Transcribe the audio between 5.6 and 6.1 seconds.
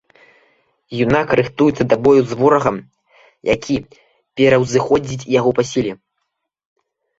па сіле.